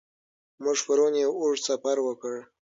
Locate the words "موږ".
0.63-0.79